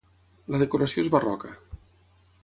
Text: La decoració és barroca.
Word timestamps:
La 0.53 0.61
decoració 0.61 1.03
és 1.07 1.11
barroca. 1.17 1.51